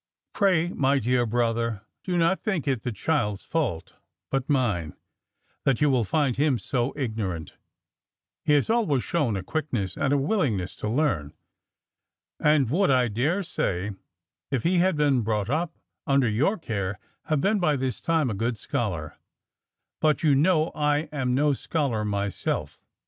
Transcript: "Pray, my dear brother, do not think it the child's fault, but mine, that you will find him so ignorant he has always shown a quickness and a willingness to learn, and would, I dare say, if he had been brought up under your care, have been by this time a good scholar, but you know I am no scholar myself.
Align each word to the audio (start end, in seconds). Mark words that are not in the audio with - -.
"Pray, 0.33 0.69
my 0.69 0.97
dear 0.97 1.27
brother, 1.27 1.83
do 2.03 2.17
not 2.17 2.41
think 2.41 2.67
it 2.67 2.81
the 2.81 2.91
child's 2.91 3.43
fault, 3.45 3.97
but 4.31 4.49
mine, 4.49 4.95
that 5.63 5.79
you 5.79 5.91
will 5.91 6.03
find 6.03 6.37
him 6.37 6.57
so 6.57 6.91
ignorant 6.97 7.55
he 8.43 8.53
has 8.53 8.67
always 8.67 9.03
shown 9.03 9.35
a 9.37 9.43
quickness 9.43 9.95
and 9.95 10.11
a 10.11 10.17
willingness 10.17 10.75
to 10.77 10.89
learn, 10.89 11.33
and 12.39 12.67
would, 12.71 12.89
I 12.89 13.09
dare 13.09 13.43
say, 13.43 13.91
if 14.49 14.63
he 14.63 14.79
had 14.79 14.95
been 14.97 15.21
brought 15.21 15.51
up 15.51 15.77
under 16.07 16.27
your 16.27 16.57
care, 16.57 16.97
have 17.25 17.39
been 17.41 17.59
by 17.59 17.75
this 17.75 18.01
time 18.01 18.31
a 18.31 18.33
good 18.33 18.57
scholar, 18.57 19.19
but 19.99 20.23
you 20.23 20.33
know 20.33 20.69
I 20.71 21.09
am 21.11 21.35
no 21.35 21.53
scholar 21.53 22.03
myself. 22.03 22.81